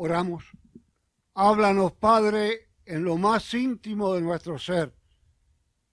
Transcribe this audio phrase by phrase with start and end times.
[0.00, 0.44] Oramos.
[1.34, 4.94] Háblanos, Padre, en lo más íntimo de nuestro ser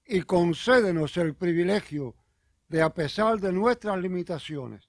[0.05, 2.15] y concédenos el privilegio
[2.67, 4.87] de, a pesar de nuestras limitaciones,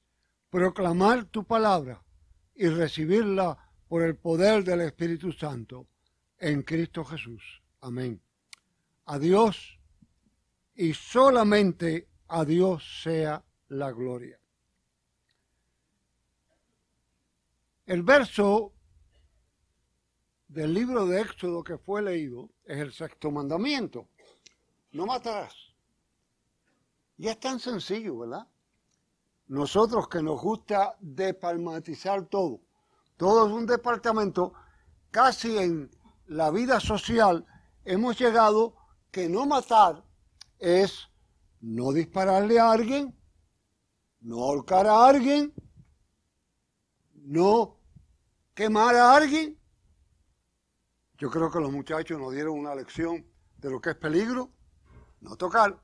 [0.50, 2.04] proclamar tu palabra
[2.54, 3.56] y recibirla
[3.88, 5.88] por el poder del Espíritu Santo
[6.36, 7.62] en Cristo Jesús.
[7.80, 8.20] Amén.
[9.06, 9.78] A Dios
[10.74, 14.38] y solamente a Dios sea la gloria.
[17.86, 18.75] El verso
[20.48, 24.08] del libro de Éxodo que fue leído es el sexto mandamiento.
[24.92, 25.54] No matarás.
[27.18, 28.46] Y es tan sencillo, ¿verdad?
[29.48, 32.60] Nosotros que nos gusta depalmatizar todo,
[33.16, 34.52] todo es un departamento,
[35.10, 35.90] casi en
[36.26, 37.46] la vida social
[37.84, 38.74] hemos llegado
[39.10, 40.04] que no matar
[40.58, 41.08] es
[41.60, 43.16] no dispararle a alguien,
[44.20, 45.54] no ahorcar a alguien,
[47.14, 47.78] no
[48.54, 49.58] quemar a alguien.
[51.18, 54.50] Yo creo que los muchachos nos dieron una lección de lo que es peligro,
[55.20, 55.80] no tocar.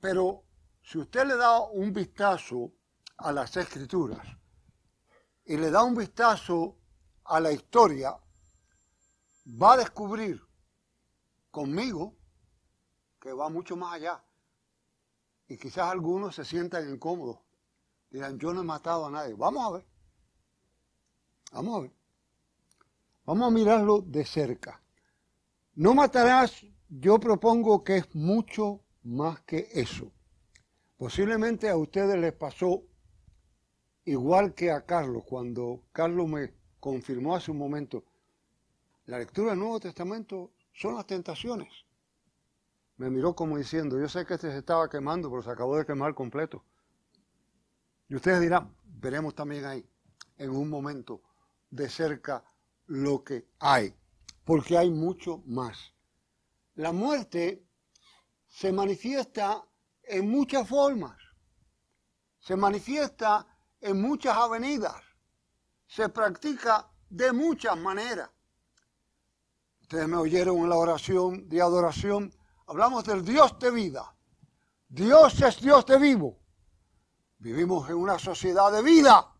[0.00, 0.44] Pero
[0.80, 2.72] si usted le da un vistazo
[3.16, 4.26] a las escrituras
[5.44, 6.78] y le da un vistazo
[7.24, 8.16] a la historia,
[9.60, 10.40] va a descubrir
[11.50, 12.16] conmigo
[13.20, 14.24] que va mucho más allá.
[15.48, 17.40] Y quizás algunos se sientan incómodos.
[18.10, 19.34] Dirán, yo no he matado a nadie.
[19.34, 19.86] Vamos a ver.
[21.52, 21.97] Vamos a ver.
[23.28, 24.80] Vamos a mirarlo de cerca.
[25.74, 30.10] No matarás, yo propongo que es mucho más que eso.
[30.96, 32.84] Posiblemente a ustedes les pasó
[34.06, 38.02] igual que a Carlos, cuando Carlos me confirmó hace un momento,
[39.04, 41.84] la lectura del Nuevo Testamento son las tentaciones.
[42.96, 45.84] Me miró como diciendo, yo sé que este se estaba quemando, pero se acabó de
[45.84, 46.64] quemar completo.
[48.08, 49.86] Y ustedes dirán, veremos también ahí,
[50.38, 51.20] en un momento,
[51.68, 52.42] de cerca
[52.88, 53.94] lo que hay,
[54.44, 55.94] porque hay mucho más.
[56.74, 57.64] La muerte
[58.46, 59.64] se manifiesta
[60.02, 61.16] en muchas formas,
[62.40, 63.46] se manifiesta
[63.80, 64.96] en muchas avenidas,
[65.86, 68.30] se practica de muchas maneras.
[69.82, 72.34] Ustedes me oyeron en la oración de adoración,
[72.66, 74.14] hablamos del Dios de vida.
[74.88, 76.38] Dios es Dios de vivo.
[77.38, 79.34] Vivimos en una sociedad de vida.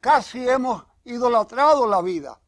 [0.00, 2.40] Casi hemos idolatrado la vida.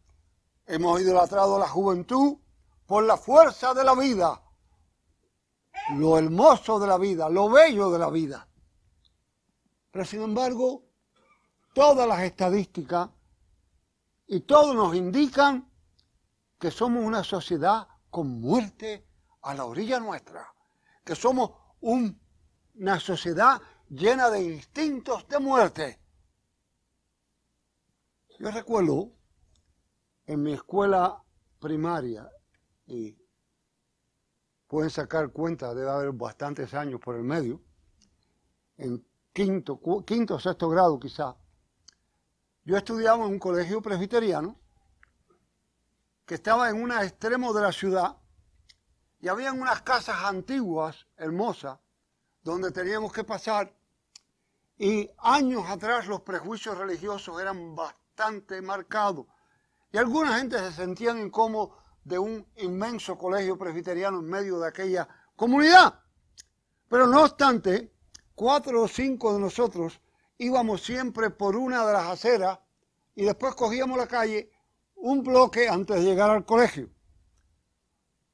[0.66, 2.38] Hemos idolatrado la juventud
[2.86, 4.42] por la fuerza de la vida,
[5.96, 8.48] lo hermoso de la vida, lo bello de la vida.
[9.90, 10.84] Pero sin embargo,
[11.74, 13.10] todas las estadísticas
[14.26, 15.70] y todos nos indican
[16.58, 19.06] que somos una sociedad con muerte
[19.42, 20.52] a la orilla nuestra,
[21.04, 21.50] que somos
[21.80, 26.00] una sociedad llena de instintos de muerte.
[28.38, 29.12] Yo recuerdo
[30.26, 31.22] en mi escuela
[31.58, 32.30] primaria,
[32.86, 33.16] y
[34.66, 37.62] pueden sacar cuenta, debe haber bastantes años por el medio,
[38.76, 39.02] en
[39.32, 41.34] quinto, quinto o sexto grado quizá,
[42.64, 44.58] yo estudiaba en un colegio presbiteriano
[46.26, 48.18] que estaba en un extremo de la ciudad
[49.20, 51.78] y habían unas casas antiguas, hermosas,
[52.42, 53.74] donde teníamos que pasar
[54.76, 58.05] y años atrás los prejuicios religiosos eran bastante
[58.62, 59.26] marcado.
[59.92, 65.08] Y alguna gente se sentían incómodos de un inmenso colegio presbiteriano en medio de aquella
[65.34, 66.00] comunidad.
[66.88, 67.92] Pero no obstante,
[68.34, 70.00] cuatro o cinco de nosotros
[70.38, 72.58] íbamos siempre por una de las aceras
[73.14, 74.52] y después cogíamos la calle
[74.96, 76.90] un bloque antes de llegar al colegio.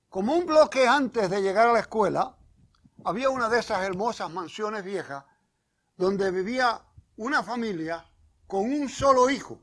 [0.09, 2.37] Como un bloque antes de llegar a la escuela,
[3.05, 5.25] había una de esas hermosas mansiones viejas
[5.97, 6.83] donde vivía
[7.17, 8.05] una familia
[8.47, 9.61] con un solo hijo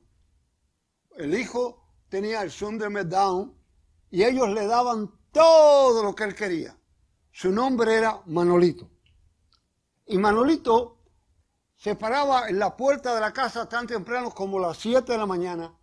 [1.19, 3.53] el hijo tenía el síndrome Down
[4.09, 6.78] y ellos le daban todo lo que él quería.
[7.31, 8.90] Su nombre era Manolito.
[10.06, 10.97] Y Manolito
[11.75, 15.25] se paraba en la puerta de la casa tan temprano como las 7 de la
[15.25, 15.74] mañana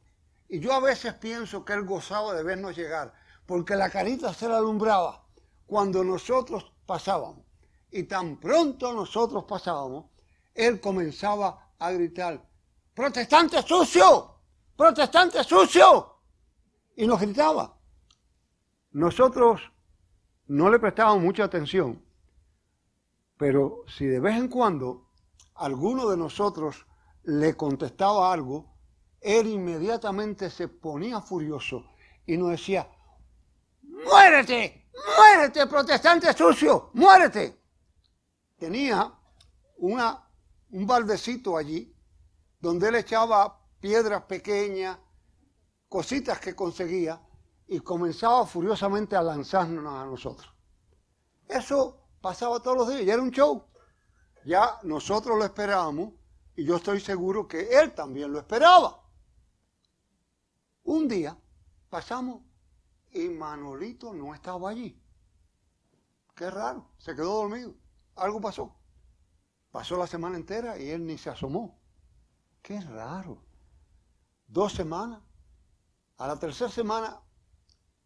[0.48, 3.12] y yo a veces pienso que él gozaba de vernos llegar
[3.44, 5.22] porque la carita se le alumbraba
[5.66, 7.44] cuando nosotros pasábamos.
[7.90, 10.06] Y tan pronto nosotros pasábamos,
[10.54, 12.42] él comenzaba a gritar,
[12.94, 14.35] protestante sucio,
[14.76, 16.12] protestante sucio.
[16.96, 17.76] Y nos gritaba.
[18.92, 19.60] Nosotros
[20.46, 22.02] no le prestábamos mucha atención,
[23.36, 25.10] pero si de vez en cuando
[25.56, 26.86] alguno de nosotros
[27.24, 28.76] le contestaba algo,
[29.20, 31.84] él inmediatamente se ponía furioso
[32.24, 32.88] y nos decía,
[33.82, 34.88] muérete,
[35.18, 37.60] muérete, protestante sucio, muérete.
[38.56, 39.12] Tenía
[39.78, 40.26] una,
[40.70, 41.94] un baldecito allí
[42.60, 44.98] donde él echaba piedras pequeñas
[45.88, 47.20] cositas que conseguía
[47.66, 50.52] y comenzaba furiosamente a lanzarnos a nosotros.
[51.48, 53.64] Eso pasaba todos los días, ya era un show.
[54.44, 56.12] Ya nosotros lo esperábamos
[56.54, 59.02] y yo estoy seguro que él también lo esperaba.
[60.84, 61.36] Un día
[61.88, 62.42] pasamos
[63.12, 65.02] y Manolito no estaba allí.
[66.34, 67.74] Qué raro, se quedó dormido.
[68.14, 68.76] Algo pasó.
[69.70, 71.80] Pasó la semana entera y él ni se asomó.
[72.62, 73.45] Qué raro.
[74.46, 75.22] Dos semanas.
[76.18, 77.20] A la tercera semana,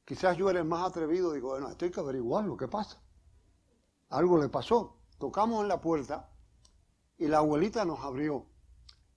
[0.04, 1.32] quizás yo era el más atrevido.
[1.32, 3.00] Digo, bueno, esto hay que averiguar lo que pasa.
[4.08, 4.96] Algo le pasó.
[5.18, 6.30] Tocamos en la puerta
[7.18, 8.46] y la abuelita nos abrió.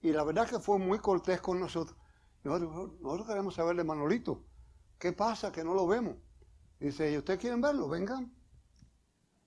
[0.02, 1.96] Y la verdad que fue muy cortés con nosotros.
[2.44, 4.44] Nosotros, queremos saber de Manolito.
[4.98, 6.16] ¿Qué pasa que no lo vemos?
[6.78, 7.88] Dice, ¿y ustedes quieren verlo?
[7.88, 8.30] Vengan.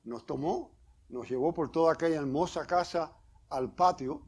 [0.03, 0.71] Nos tomó,
[1.09, 3.15] nos llevó por toda aquella hermosa casa
[3.49, 4.26] al patio.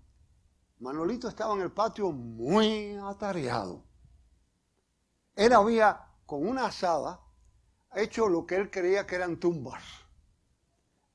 [0.79, 3.83] Manolito estaba en el patio muy atareado.
[5.35, 7.21] Él había, con una asada,
[7.93, 9.83] hecho lo que él creía que eran tumbas.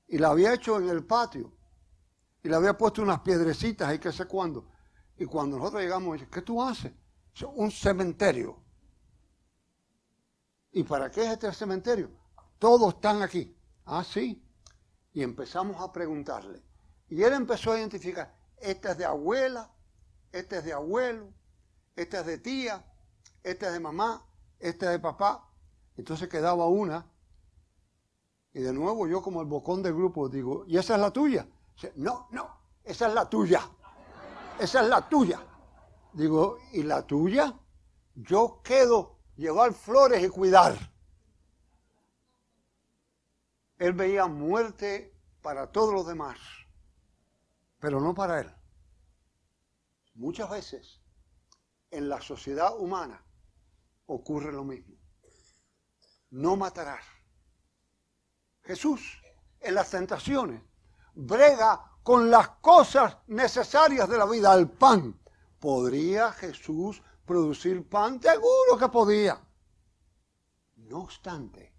[0.06, 1.52] Y la había hecho en el patio.
[2.42, 4.70] Y le había puesto unas piedrecitas ahí que sé cuándo.
[5.16, 6.92] Y cuando nosotros llegamos, dice, ¿qué tú haces?
[7.56, 8.62] un cementerio.
[10.70, 12.10] ¿Y para qué es este cementerio?
[12.58, 13.56] Todos están aquí.
[13.86, 14.44] Ah, sí.
[15.12, 16.62] Y empezamos a preguntarle.
[17.08, 18.34] Y él empezó a identificar,
[18.64, 19.70] esta es de abuela,
[20.32, 21.32] esta es de abuelo,
[21.96, 22.84] esta es de tía,
[23.42, 24.26] esta es de mamá,
[24.58, 25.48] esta es de papá.
[25.96, 27.06] Entonces quedaba una.
[28.52, 31.46] Y de nuevo yo como el bocón del grupo digo, ¿y esa es la tuya?
[31.96, 33.68] No, no, esa es la tuya.
[34.58, 35.40] Esa es la tuya.
[36.12, 37.52] Digo, ¿y la tuya?
[38.14, 40.74] Yo quedo llevar flores y cuidar.
[43.78, 45.12] Él veía muerte
[45.42, 46.38] para todos los demás,
[47.84, 48.50] pero no para él.
[50.14, 51.02] Muchas veces
[51.90, 53.22] en la sociedad humana
[54.06, 54.96] ocurre lo mismo.
[56.30, 57.04] No matarás.
[58.62, 59.20] Jesús
[59.60, 60.62] en las tentaciones
[61.14, 65.20] brega con las cosas necesarias de la vida, el pan,
[65.58, 68.18] ¿Podría Jesús producir pan?
[68.18, 69.46] Seguro que podía.
[70.76, 71.74] No obstante,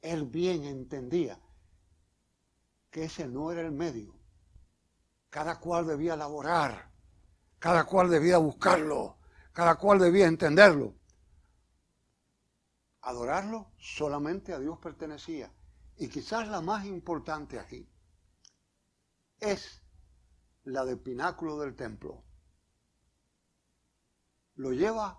[0.00, 1.40] él bien entendía
[2.88, 4.19] que ese no era el medio.
[5.30, 6.92] Cada cual debía laborar,
[7.58, 9.18] cada cual debía buscarlo,
[9.52, 10.94] cada cual debía entenderlo.
[13.02, 15.50] Adorarlo solamente a Dios pertenecía.
[15.96, 17.88] Y quizás la más importante aquí
[19.38, 19.82] es
[20.64, 22.24] la del pináculo del templo
[24.60, 25.18] lo lleva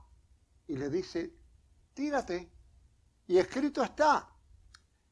[0.67, 1.35] y le dice,
[1.93, 2.51] tírate.
[3.27, 4.29] Y escrito está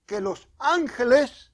[0.05, 1.51] que los ángeles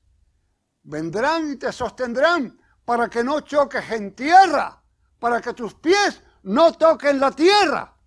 [0.84, 4.82] vendrán y te sostendrán para que no choques en tierra,
[5.20, 7.98] para que tus pies no toquen la tierra.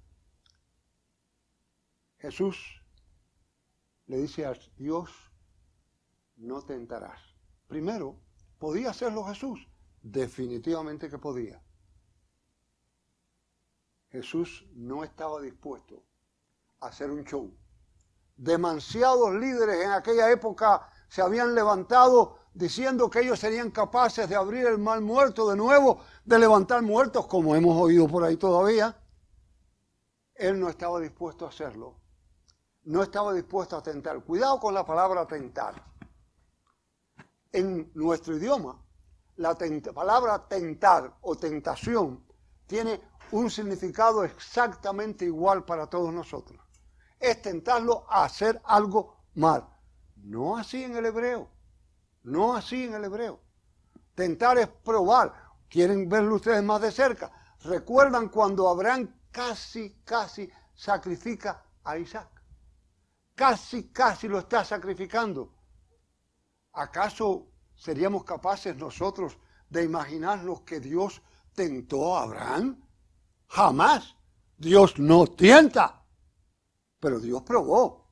[2.18, 2.56] Jesús
[4.06, 5.10] le dice a Dios,
[6.36, 7.20] no tentarás.
[7.66, 8.20] Primero,
[8.58, 9.68] ¿podía hacerlo Jesús?
[10.00, 11.60] Definitivamente que podía.
[14.10, 16.02] Jesús no estaba dispuesto
[16.80, 17.54] a hacer un show.
[18.36, 24.66] Demasiados líderes en aquella época se habían levantado diciendo que ellos serían capaces de abrir
[24.66, 28.96] el mal muerto de nuevo, de levantar muertos, como hemos oído por ahí todavía.
[30.34, 31.96] Él no estaba dispuesto a hacerlo.
[32.84, 34.22] No estaba dispuesto a tentar.
[34.24, 35.74] Cuidado con la palabra tentar.
[37.52, 38.80] En nuestro idioma,
[39.36, 39.56] la
[39.94, 42.24] palabra tentar o tentación
[42.66, 43.00] tiene
[43.30, 46.60] un significado exactamente igual para todos nosotros.
[47.18, 49.68] Es tentarlo a hacer algo mal.
[50.16, 51.48] No así en el hebreo.
[52.22, 53.40] No así en el hebreo.
[54.14, 55.34] Tentar es probar.
[55.68, 57.30] ¿Quieren verlo ustedes más de cerca?
[57.64, 62.28] ¿Recuerdan cuando Abraham casi, casi sacrifica a Isaac?
[63.34, 65.54] Casi, casi lo está sacrificando.
[66.72, 71.22] ¿Acaso seríamos capaces nosotros de imaginarnos que Dios
[71.54, 72.82] tentó a Abraham?
[73.48, 74.16] Jamás.
[74.56, 76.04] Dios no tienta,
[76.98, 78.08] pero Dios probó.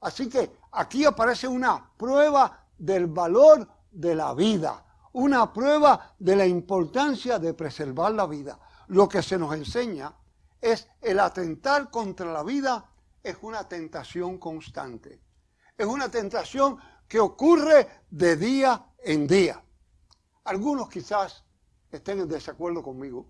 [0.00, 6.46] Así que aquí aparece una prueba del valor de la vida, una prueba de la
[6.46, 8.58] importancia de preservar la vida.
[8.88, 10.12] Lo que se nos enseña
[10.60, 12.90] es el atentar contra la vida
[13.22, 15.20] es una tentación constante.
[15.76, 19.62] Es una tentación que ocurre de día en día.
[20.44, 21.44] Algunos quizás
[21.90, 23.26] estén en desacuerdo conmigo,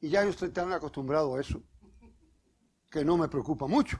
[0.00, 1.62] y ya yo estoy tan acostumbrado a eso
[2.90, 3.98] que no me preocupa mucho.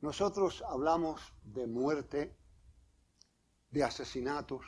[0.00, 2.36] Nosotros hablamos de muerte,
[3.70, 4.64] de asesinatos.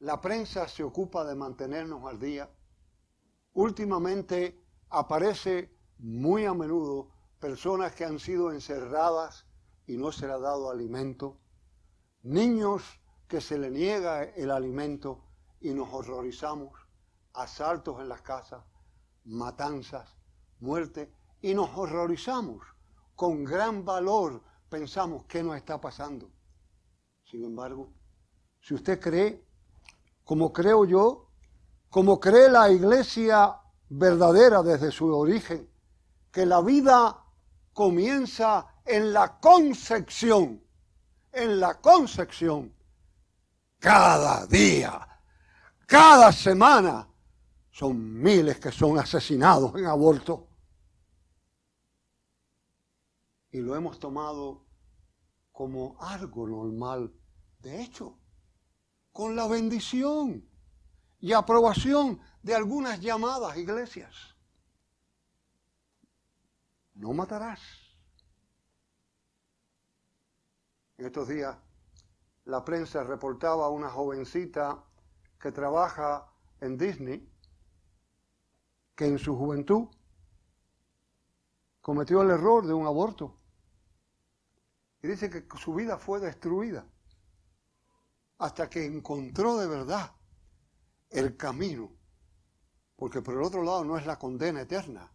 [0.00, 2.50] La prensa se ocupa de mantenernos al día.
[3.54, 7.08] Últimamente aparece muy a menudo
[7.38, 9.46] personas que han sido encerradas
[9.86, 11.38] y no se les ha dado alimento,
[12.22, 12.82] niños
[13.26, 15.24] que se le niega el alimento
[15.60, 16.72] y nos horrorizamos,
[17.32, 18.64] asaltos en las casas,
[19.24, 20.14] matanzas,
[20.60, 22.73] muerte, y nos horrorizamos.
[23.14, 26.30] Con gran valor pensamos qué nos está pasando.
[27.24, 27.92] Sin embargo,
[28.60, 29.44] si usted cree,
[30.24, 31.30] como creo yo,
[31.90, 33.56] como cree la iglesia
[33.88, 35.68] verdadera desde su origen,
[36.32, 37.24] que la vida
[37.72, 40.62] comienza en la concepción,
[41.32, 42.74] en la concepción,
[43.78, 45.06] cada día,
[45.86, 47.08] cada semana,
[47.70, 50.48] son miles que son asesinados en aborto.
[53.54, 54.66] Y lo hemos tomado
[55.52, 57.14] como algo normal.
[57.60, 58.18] De hecho,
[59.12, 60.44] con la bendición
[61.20, 64.12] y aprobación de algunas llamadas iglesias.
[66.94, 67.60] No matarás.
[70.98, 71.56] En estos días
[72.46, 74.82] la prensa reportaba a una jovencita
[75.38, 76.28] que trabaja
[76.60, 77.32] en Disney,
[78.96, 79.86] que en su juventud
[81.80, 83.43] cometió el error de un aborto.
[85.08, 86.88] Dice que su vida fue destruida
[88.38, 90.16] hasta que encontró de verdad
[91.10, 91.94] el camino.
[92.96, 95.12] Porque por el otro lado no es la condena eterna,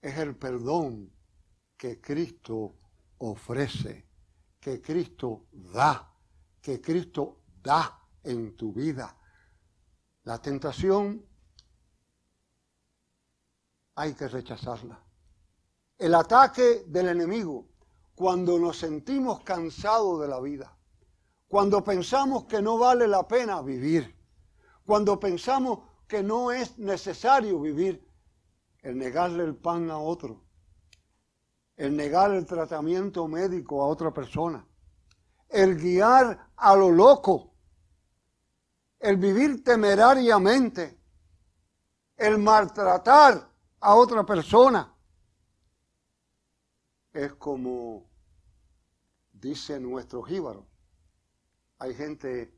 [0.00, 1.12] es el perdón
[1.76, 2.76] que Cristo
[3.18, 4.08] ofrece,
[4.58, 6.12] que Cristo da,
[6.60, 9.16] que Cristo da en tu vida.
[10.24, 11.24] La tentación
[13.94, 15.00] hay que rechazarla.
[15.96, 17.67] El ataque del enemigo,
[18.18, 20.76] cuando nos sentimos cansados de la vida,
[21.46, 24.12] cuando pensamos que no vale la pena vivir,
[24.84, 28.04] cuando pensamos que no es necesario vivir,
[28.80, 30.42] el negarle el pan a otro,
[31.76, 34.66] el negar el tratamiento médico a otra persona,
[35.48, 37.54] el guiar a lo loco,
[38.98, 40.98] el vivir temerariamente,
[42.16, 43.48] el maltratar
[43.78, 44.92] a otra persona.
[47.12, 48.07] Es como
[49.40, 50.66] dice nuestro jíbaro.
[51.78, 52.54] Hay gente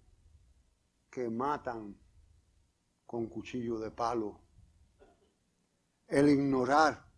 [1.10, 1.96] que matan
[3.06, 4.40] con cuchillo de palo.
[6.06, 7.08] El ignorar.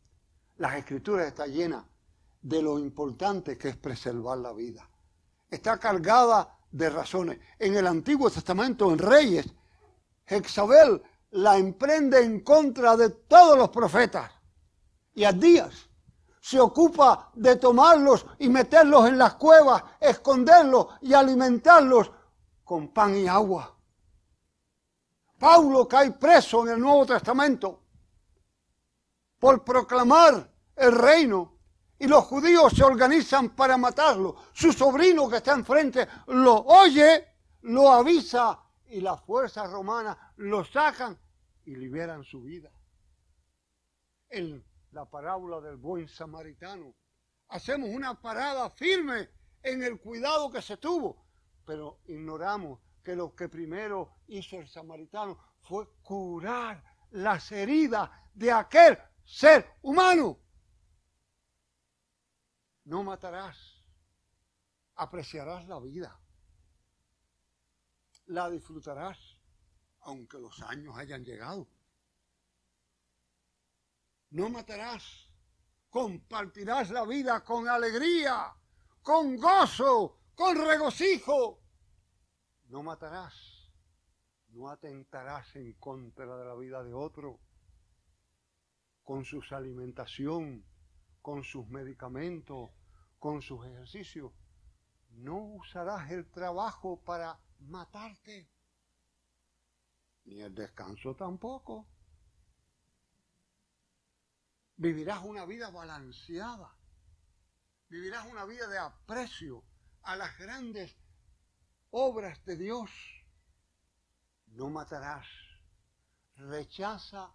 [0.56, 1.86] Las escrituras está llena
[2.40, 4.88] de lo importante que es preservar la vida.
[5.48, 7.38] Está cargada de razones.
[7.58, 9.46] En el Antiguo Testamento, en Reyes,
[10.26, 14.30] Jezabel la emprende en contra de todos los profetas.
[15.14, 15.90] Y a días
[16.42, 22.10] se ocupa de tomarlos y meterlos en las cuevas, esconderlos y alimentarlos
[22.64, 23.72] con pan y agua.
[25.38, 27.84] Paulo cae preso en el Nuevo Testamento
[29.38, 31.58] por proclamar el reino
[31.96, 34.34] y los judíos se organizan para matarlo.
[34.52, 37.24] Su sobrino que está enfrente lo oye,
[37.62, 41.16] lo avisa y las fuerzas romanas lo sacan
[41.66, 42.72] y liberan su vida.
[44.28, 46.94] En la parábola del buen samaritano,
[47.48, 49.30] hacemos una parada firme
[49.62, 51.26] en el cuidado que se tuvo,
[51.64, 58.98] pero ignoramos que lo que primero hizo el samaritano fue curar las heridas de aquel
[59.24, 60.38] ser humano.
[62.84, 63.82] No matarás,
[64.96, 66.20] apreciarás la vida,
[68.26, 69.18] la disfrutarás,
[70.00, 71.68] aunque los años hayan llegado.
[74.32, 75.30] No matarás,
[75.90, 78.50] compartirás la vida con alegría,
[79.02, 81.60] con gozo, con regocijo.
[82.68, 83.70] No matarás,
[84.48, 87.40] no atentarás en contra de la vida de otro,
[89.02, 90.64] con su alimentación,
[91.20, 92.70] con sus medicamentos,
[93.18, 94.32] con sus ejercicios.
[95.10, 98.50] No usarás el trabajo para matarte,
[100.24, 101.91] ni el descanso tampoco.
[104.82, 106.74] Vivirás una vida balanceada.
[107.88, 109.62] Vivirás una vida de aprecio
[110.02, 110.92] a las grandes
[111.90, 112.90] obras de Dios.
[114.48, 115.24] No matarás.
[116.34, 117.30] Rechaza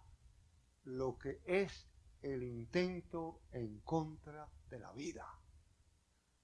[0.84, 1.86] lo que es
[2.20, 5.26] el intento en contra de la vida.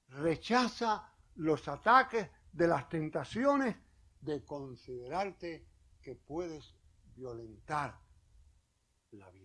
[0.08, 3.76] Rechaza los ataques de las tentaciones
[4.22, 5.68] de considerarte
[6.00, 6.74] que puedes
[7.14, 8.00] violentar
[9.10, 9.43] la vida.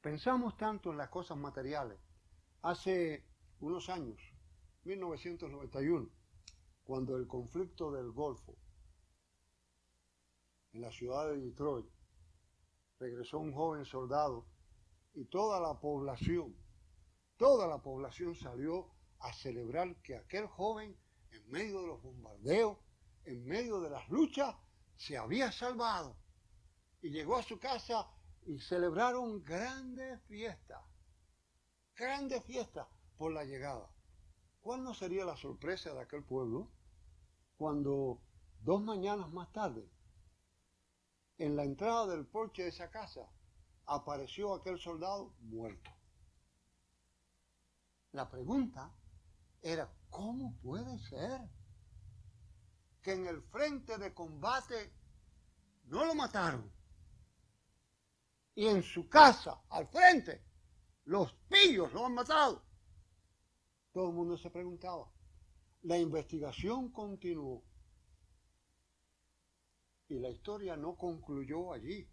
[0.00, 1.98] Pensamos tanto en las cosas materiales.
[2.62, 3.26] Hace
[3.60, 4.18] unos años,
[4.84, 6.08] 1991,
[6.84, 8.56] cuando el conflicto del Golfo
[10.72, 11.86] en la ciudad de Detroit
[12.98, 14.46] regresó un joven soldado
[15.12, 16.56] y toda la población,
[17.36, 20.96] toda la población salió a celebrar que aquel joven,
[21.30, 22.78] en medio de los bombardeos,
[23.24, 24.56] en medio de las luchas,
[24.96, 26.16] se había salvado.
[27.02, 28.06] Y llegó a su casa
[28.46, 30.82] y celebraron grandes fiestas,
[31.94, 33.88] grandes fiestas por la llegada.
[34.60, 36.70] ¿Cuál no sería la sorpresa de aquel pueblo
[37.56, 38.20] cuando
[38.60, 39.88] dos mañanas más tarde,
[41.38, 43.26] en la entrada del porche de esa casa,
[43.86, 45.90] apareció aquel soldado muerto?
[48.12, 48.92] La pregunta
[49.62, 51.40] era, ¿cómo puede ser
[53.02, 54.92] que en el frente de combate
[55.84, 56.79] no lo mataron?
[58.54, 60.42] Y en su casa, al frente,
[61.04, 62.62] los pillos lo han matado.
[63.92, 65.10] Todo el mundo se preguntaba.
[65.82, 67.64] La investigación continuó.
[70.08, 72.08] Y la historia no concluyó allí.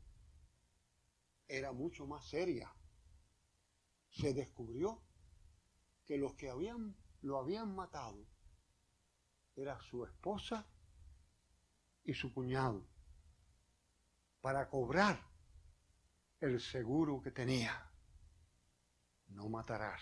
[1.48, 2.74] Era mucho más seria.
[4.10, 5.02] Se descubrió
[6.06, 8.26] que los que habían, lo habían matado
[9.58, 10.66] era su esposa
[12.04, 12.86] y su cuñado
[14.40, 15.20] para cobrar
[16.40, 17.92] el seguro que tenía.
[19.30, 20.02] No matarás.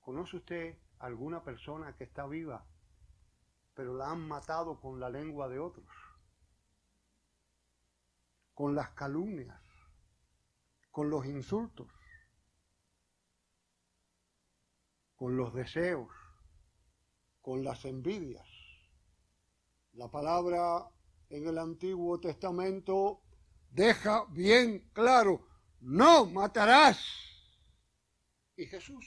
[0.00, 2.66] ¿Conoce usted alguna persona que está viva,
[3.74, 5.86] pero la han matado con la lengua de otros?
[8.54, 9.62] Con las calumnias,
[10.90, 11.88] con los insultos,
[15.14, 16.10] con los deseos,
[17.40, 18.48] con las envidias.
[19.92, 20.90] La palabra
[21.32, 23.22] en el Antiguo Testamento
[23.70, 25.46] deja bien claro,
[25.80, 27.02] no matarás.
[28.54, 29.06] Y Jesús,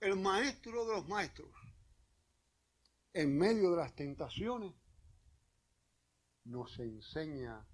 [0.00, 1.50] el maestro de los maestros,
[3.12, 4.72] en medio de las tentaciones,
[6.44, 7.66] nos enseña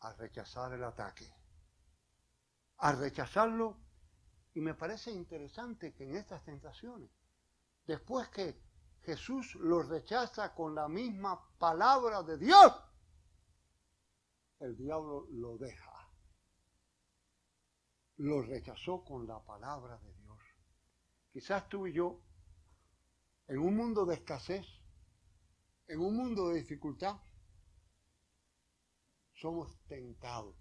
[0.00, 1.30] a rechazar el ataque,
[2.78, 3.76] a rechazarlo.
[4.54, 7.10] Y me parece interesante que en estas tentaciones,
[7.86, 8.71] después que
[9.04, 12.72] Jesús lo rechaza con la misma palabra de Dios,
[14.60, 15.90] el diablo lo deja.
[18.18, 20.38] Lo rechazó con la palabra de Dios.
[21.32, 22.20] Quizás tú y yo,
[23.48, 24.64] en un mundo de escasez,
[25.88, 27.16] en un mundo de dificultad,
[29.34, 30.54] somos tentados.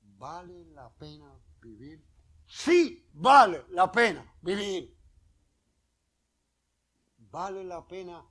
[0.00, 2.06] ¿Vale la pena vivir?
[2.46, 4.96] Sí, vale la pena vivir.
[7.34, 8.24] ¿Vale la pena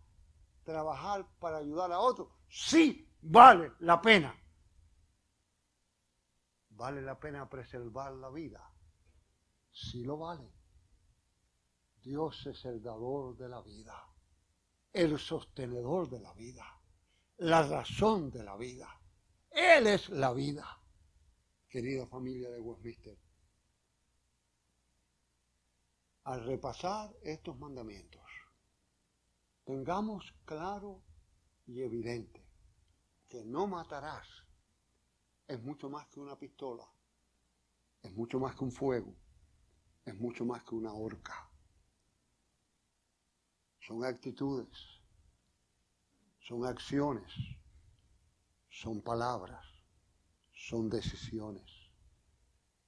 [0.64, 2.30] trabajar para ayudar a otros?
[2.48, 4.34] Sí, vale la pena.
[6.70, 8.66] ¿Vale la pena preservar la vida?
[9.74, 10.50] Sí lo vale.
[12.02, 14.08] Dios es el dador de la vida,
[14.94, 16.66] el sostenedor de la vida,
[17.40, 18.88] la razón de la vida.
[19.50, 20.82] Él es la vida,
[21.68, 23.18] querida familia de Westminster.
[26.24, 28.23] Al repasar estos mandamientos,
[29.66, 31.02] tengamos claro
[31.66, 32.46] y evidente
[33.30, 34.28] que no matarás
[35.48, 36.88] es mucho más que una pistola,
[38.02, 39.16] es mucho más que un fuego,
[40.06, 41.50] es mucho más que una horca.
[43.80, 44.78] Son actitudes,
[46.40, 47.32] son acciones,
[48.70, 49.66] son palabras,
[50.52, 51.70] son decisiones.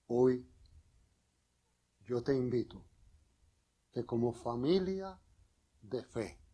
[0.07, 0.47] Hoy
[2.05, 2.85] yo te invito
[3.91, 5.19] que como familia
[5.81, 6.44] de fe,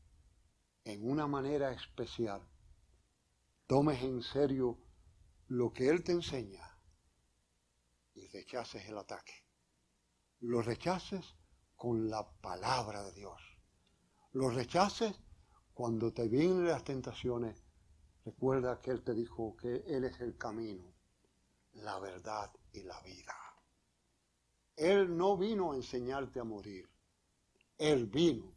[0.84, 2.42] en una manera especial,
[3.68, 4.80] tomes en serio
[5.48, 6.66] lo que Él te enseña
[8.14, 9.34] y rechaces el ataque.
[10.40, 11.36] Lo rechaces
[11.76, 13.42] con la palabra de Dios.
[14.32, 15.16] Lo rechaces
[15.74, 17.64] cuando te vienen las tentaciones.
[18.26, 20.94] Recuerda que Él te dijo que Él es el camino,
[21.74, 23.36] la verdad y la vida.
[24.76, 26.90] Él no vino a enseñarte a morir.
[27.78, 28.56] Él vino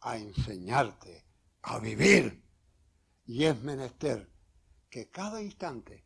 [0.00, 1.29] a enseñarte
[1.62, 2.42] a vivir.
[3.26, 4.28] Y es menester
[4.88, 6.04] que cada instante,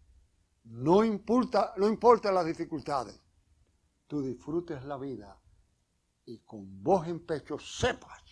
[0.65, 3.19] no importa, no importa las dificultades,
[4.07, 5.41] tú disfrutes la vida
[6.27, 8.23] y con voz en pecho sepas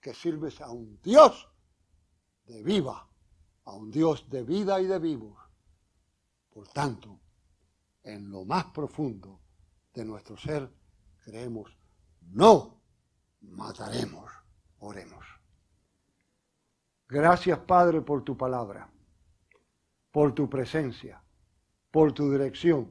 [0.00, 1.48] que sirves a un Dios
[2.46, 3.08] de viva,
[3.64, 5.38] a un Dios de vida y de vivos.
[6.50, 7.20] Por tanto,
[8.02, 9.40] en lo más profundo
[9.92, 10.72] de nuestro ser,
[11.24, 11.76] creemos,
[12.20, 12.80] no
[13.40, 14.30] mataremos,
[14.78, 15.37] oremos.
[17.08, 18.90] Gracias, Padre, por tu palabra,
[20.12, 21.22] por tu presencia,
[21.90, 22.90] por tu dirección,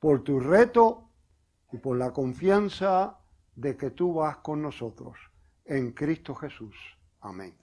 [0.00, 1.08] por tu reto
[1.70, 3.20] y por la confianza
[3.54, 5.16] de que tú vas con nosotros.
[5.64, 6.74] En Cristo Jesús.
[7.20, 7.61] Amén.